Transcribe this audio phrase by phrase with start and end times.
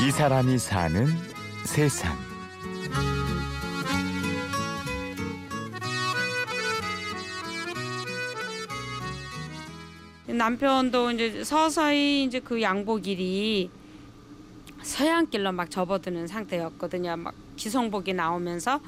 [0.00, 1.06] 이 사람이 사는
[1.64, 2.16] 세상.
[10.26, 13.70] 남편도 이제 서서히 이제 그 양복 일이
[14.82, 17.16] 서양길로 막 접어드는 상태였거든요.
[17.16, 18.80] 막 기성복이 나오면서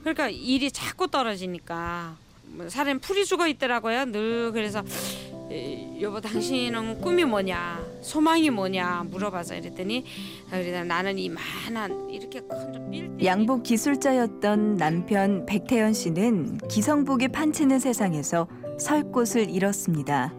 [0.00, 2.16] 그러니까 일이 자꾸 떨어지니까
[2.48, 4.04] 뭐 사람 풀이 죽어 있더라고요.
[4.12, 4.84] 늘 그래서
[6.00, 10.04] 여보 당신은 꿈이 뭐냐 소망이 뭐냐 물어봐서 이랬더니
[10.50, 18.48] 그래 나는 이만한 이렇게 큰 빌딩 양복 기술자였던 남편 백태현 씨는 기성복이 판치는 세상에서
[18.78, 20.32] 설 곳을 잃었습니다.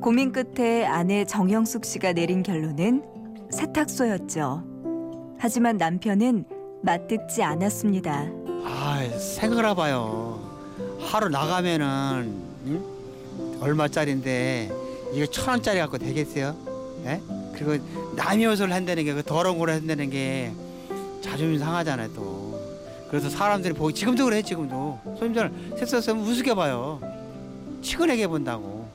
[0.00, 3.02] 고민 끝에 아내 정영숙 씨가 내린 결론은
[3.50, 4.64] 세탁소였죠.
[5.38, 6.44] 하지만 남편은
[6.82, 8.28] 맞듣지 않았습니다.
[8.64, 10.38] 아, 생각을 해봐요.
[11.00, 12.32] 하루 나가면은
[12.66, 12.97] 응?
[13.60, 14.70] 얼마짜린데
[15.12, 16.54] 이거 천 원짜리 갖고 되겠어요?
[17.04, 17.20] 예?
[17.54, 17.84] 그리고
[18.16, 20.52] 남이 옷을 한다는 게 그 더러운 걸 한다는 게
[21.20, 22.58] 자존심 상하잖아요 또.
[23.10, 27.00] 그래서 사람들이 보기 지금도 그래 지금도 손님들 세수했으면 우습게 봐요.
[27.80, 28.86] 치근하게 본다고.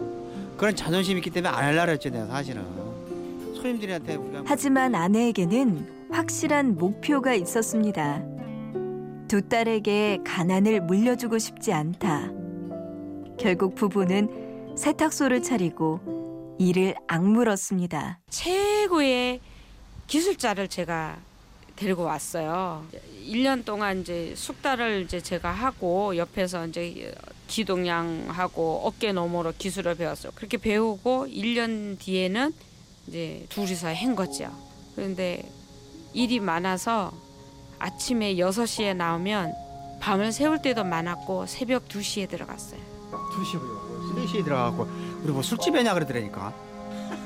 [0.57, 2.61] 그런 자존심 있기 때문에 안 하려고 했죠 내가 사실은.
[3.55, 8.21] 손님들한테 우리가 하지만 아내에게는 확실한 목표가 있었습니다.
[9.27, 12.29] 두 딸에게 가난을 물려주고 싶지 않다.
[13.39, 14.42] 결국 부부는
[14.75, 18.19] 세탁소를 차리고 일을 악물었습니다.
[18.29, 19.39] 최고의
[20.07, 21.17] 기술자를 제가
[21.75, 22.85] 데리고 왔어요.
[23.25, 27.13] 1년 동안 이제 숙달을 이제 제가 하고 옆에서 이제
[27.47, 30.31] 기동량하고 어깨 너머로 기술을 배웠어요.
[30.35, 32.51] 그렇게 배우고 1년 뒤에는
[33.07, 34.51] 이제 둘이서 한 거죠.
[34.95, 35.49] 그런데
[36.13, 37.11] 일이 많아서
[37.79, 39.53] 아침에 6시에 나오면
[39.99, 42.79] 밤을 새울 때도 많았고 새벽 2시에 들어갔어요.
[43.17, 44.15] 2시고요.
[44.15, 44.87] 3시에 들어가고
[45.23, 46.53] 우리 뭐 술집에냐 그러더라니까.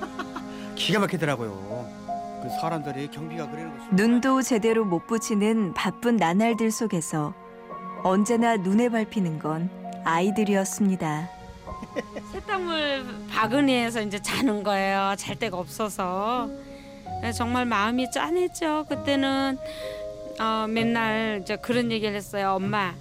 [0.76, 2.08] 기가 막히더라고요.
[2.44, 3.84] 그 사람들이 경비가 그러는 거.
[3.92, 7.34] 눈도 제대로 못 붙이는 바쁜 나날들 속에서
[8.04, 9.70] 언제나 눈에 밟히는 건
[10.06, 11.30] 아이들이었습니다.
[12.32, 15.16] 세탁물 바구니에서 이제 자는 거예요.
[15.18, 16.50] 잘 데가 없어서.
[17.22, 18.86] 그래서 정말 마음이 짠했죠.
[18.88, 19.58] 그때는
[20.40, 22.54] 어, 맨날 이제 그런 얘기를 했어요.
[22.54, 22.94] 엄마,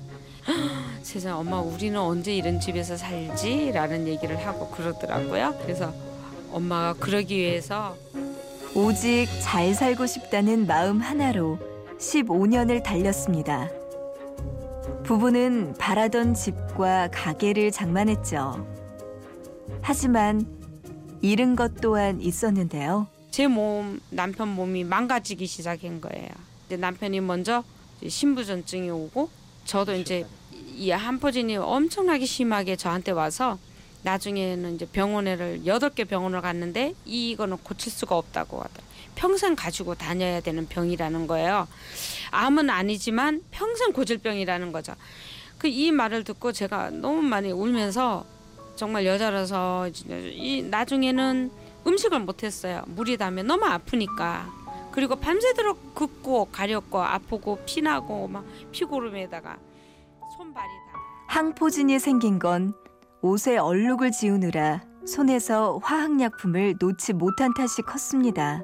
[1.03, 5.59] 세상 엄마 우리는 언제 이런 집에서 살지?라는 얘기를 하고 그러더라고요.
[5.63, 5.93] 그래서
[6.53, 7.97] 엄마가 그러기 위해서
[8.75, 11.59] 오직 잘 살고 싶다는 마음 하나로
[11.99, 13.69] 15년을 달렸습니다.
[15.05, 18.67] 부부는 바라던 집과 가게를 장만했죠.
[19.81, 20.47] 하지만
[21.23, 23.07] 잃은 것 또한 있었는데요.
[23.31, 26.29] 제 몸, 남편 몸이 망가지기 시작한 거예요.
[26.69, 27.63] 남편이 먼저
[28.07, 29.31] 신부전증이 오고
[29.67, 30.27] 저도 이제
[30.75, 33.59] 이 한포진이 엄청나게 심하게 저한테 와서
[34.03, 38.87] 나중에는 이제 병원에를 여덟 개 병원을 갔는데 이거는 고칠 수가 없다고 하더라고요.
[39.17, 41.67] 평생 가지고 다녀야 되는 병이라는 거예요.
[42.31, 44.95] 암은 아니지만 평생 고질 병이라는 거죠.
[45.59, 48.25] 그 이 말을 듣고 제가 너무 많이 울면서
[48.77, 51.51] 정말 여자라서 이 나중에는
[51.87, 52.83] 음식을 못 했어요.
[52.89, 54.66] 물이 닿으면 너무 아프니까.
[54.97, 59.59] 그리고 밤새도록 긋고 가렵고 아프고 피나고 막 피고름에다가
[60.39, 60.99] 손발이 다.
[61.29, 62.73] 항포진이 생긴 건
[63.21, 68.63] 옷에 얼룩을 지우느라 손에서 화학약품을 놓지 못한 탓이 컸습니다.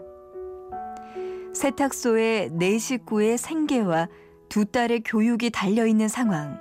[1.52, 4.08] 세탁소에 네 식구의 생계와
[4.48, 6.58] 두 딸의 교육이 달려있는 상황.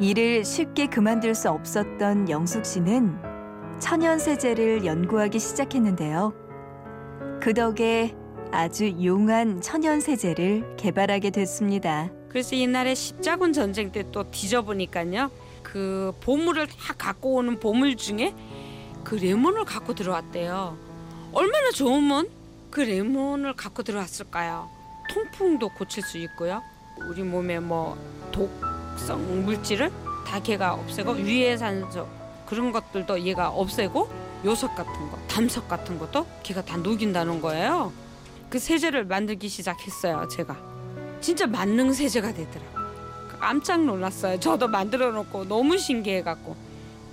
[0.00, 3.16] 일을 쉽게 그만둘 수 없었던 영숙 씨는
[3.78, 6.47] 천연세제를 연구하기 시작했는데요.
[7.48, 8.14] 그 덕에
[8.52, 12.10] 아주 용한 천연 세제를 개발하게 됐습니다.
[12.28, 15.30] 그래서 옛날에 십자군 전쟁 때 또 뒤져보니까요.
[15.62, 18.34] 그 보물을 다 갖고 오는 보물 중에
[19.02, 20.76] 그 레몬을 갖고 들어왔대요.
[21.32, 22.28] 얼마나 좋으면
[22.70, 24.68] 그 레몬을 갖고 들어왔을까요?
[25.10, 26.60] 통풍도 고칠 수 있고요.
[27.08, 27.96] 우리 몸에 뭐
[28.30, 29.90] 독성 물질을
[30.26, 32.06] 다 걔가 없애고 위해산소
[32.44, 37.92] 그런 것들도 얘가 없애고 요석 같은 거, 담석 같은 것도 걔가 다 녹인다는 거예요.
[38.48, 40.56] 그 세제를 만들기 시작했어요, 제가.
[41.20, 42.88] 진짜 만능 세제가 되더라고요.
[43.40, 44.38] 깜짝 놀랐어요.
[44.40, 46.56] 저도 만들어 놓고 너무 신기해 갖고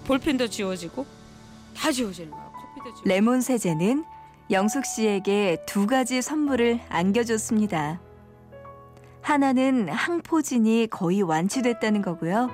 [0.05, 1.05] 볼펜도 지워지고
[1.75, 2.45] 다 지워지는 거예요.
[2.51, 3.09] 커피도 지워지고.
[3.09, 4.05] 레몬 세제는
[4.51, 7.99] 영숙 씨에게 두 가지 선물을 안겨줬습니다.
[9.21, 12.49] 하나는 항포진이 거의 완치됐다는 거고요.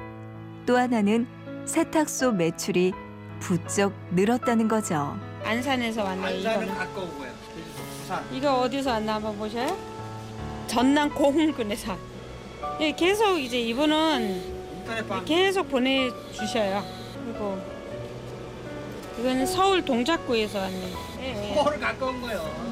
[0.66, 1.28] 또 하나는
[1.66, 2.94] 세탁소 매출이
[3.42, 5.18] 부쩍 늘었다는 거죠.
[5.44, 6.28] 안산에서 왔네요.
[6.28, 6.76] 안산은 이거는.
[7.18, 7.32] 거야.
[7.98, 8.24] 부산.
[8.32, 9.76] 이거 어디서 왔나 한번 보셔요.
[10.68, 11.98] 전남 고흥군에서.
[12.80, 14.62] 예, 계속 이제 이분은.
[15.26, 16.84] 계속 보내주셔요.
[17.26, 17.60] 그리고
[19.20, 20.94] 이거는 서울 동작구에서 왔네.
[21.22, 21.56] 예, 예.
[21.56, 22.72] 서울 가까운 거요.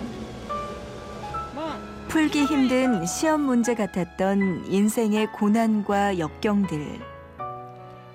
[2.07, 6.99] 풀기 힘든 시험 문제 같았던 인생의 고난과 역경들.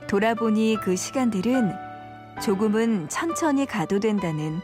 [0.08, 1.83] 돌아보니 그 시간들은
[2.42, 4.60] 조금은 천천히 가도 된다는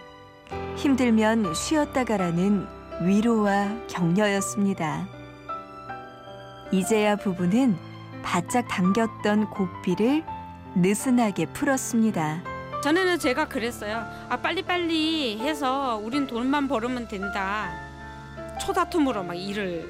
[0.76, 2.66] 힘들면 쉬었다 가라는
[3.02, 5.06] 위로와 격려였습니다.
[6.72, 7.76] 이제야 부부는
[8.22, 10.24] 바짝 당겼던 고삐를
[10.74, 12.42] 느슨하게 풀었습니다.
[12.82, 14.04] 전에는 제가 그랬어요.
[14.28, 17.70] 아 빨리빨리 해서 우린 돈만 벌으면 된다.
[18.60, 19.88] 초다툼으로 막 일을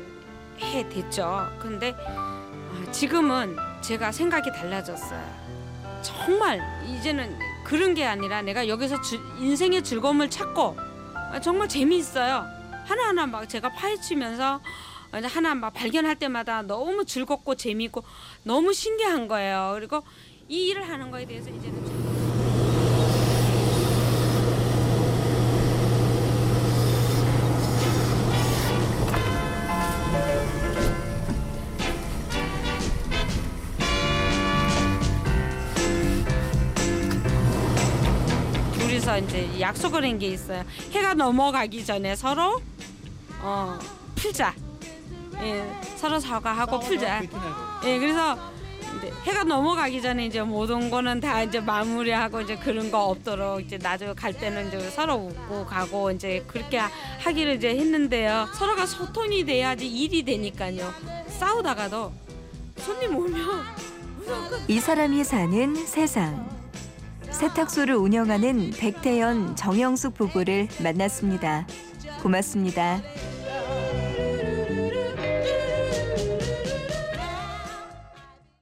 [0.60, 1.48] 해 됐죠.
[1.58, 5.20] 근데 아, 지금은 제가 생각이 달라졌어요.
[6.02, 7.36] 정말 이제는
[7.70, 10.76] 그런 게 아니라 내가 여기서 주- 인생의 즐거움을 찾고
[11.14, 12.44] 아, 정말 재미있어요.
[12.84, 14.60] 하나하나 막 제가 파헤치면서
[15.16, 18.02] 이제 하나 막 발견할 때마다 너무 즐겁고 재미있고
[18.42, 19.70] 너무 신기한 거예요.
[19.76, 20.02] 그리고
[20.48, 21.99] 이 일을 하는 거에 대해서 이제는
[39.20, 40.64] 이제 약속을 한 게 있어요.
[40.92, 42.60] 해가 넘어가기 전에 서로
[43.42, 43.78] 어
[44.16, 44.54] 풀자.
[45.42, 47.22] 예, 서로 사과하고 풀자.
[47.84, 48.36] 예, 그래서
[48.98, 53.78] 이제 해가 넘어가기 전에 이제 모든 거는 다 이제 마무리하고 이제 그런 거 없도록 이제
[53.78, 56.90] 나중에 갈 때는 이제 서로 웃고 가고 이제 그렇게 하-
[57.20, 58.48] 하기를 이제 했는데요.
[58.54, 60.92] 서로가 소통이 돼야지 일이 되니까요.
[61.38, 62.12] 싸우다가도
[62.78, 63.32] 손님 오면
[64.18, 66.59] 무조건 이 사람이 사는 세상.
[67.40, 71.66] 세탁소를 운영하는 백태연, 정영숙 부부를 만났습니다.
[72.22, 73.00] 고맙습니다.